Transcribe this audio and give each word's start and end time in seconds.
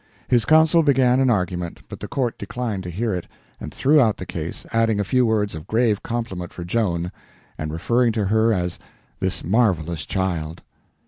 His 0.27 0.45
counsel 0.45 0.81
began 0.81 1.19
an 1.19 1.29
argument, 1.29 1.81
but 1.87 1.99
the 1.99 2.07
court 2.07 2.39
declined 2.39 2.81
to 2.81 2.89
hear 2.89 3.13
it, 3.13 3.27
and 3.59 3.71
threw 3.71 4.01
out 4.01 4.17
the 4.17 4.25
case, 4.25 4.65
adding 4.73 4.99
a 4.99 5.03
few 5.03 5.27
words 5.27 5.53
of 5.53 5.67
grave 5.67 6.01
compliment 6.01 6.51
for 6.51 6.63
Joan, 6.63 7.11
and 7.55 7.71
referring 7.71 8.11
to 8.13 8.25
her 8.25 8.51
as 8.51 8.79
"this 9.19 9.43
marvelous 9.43 10.07
child." 10.07 10.63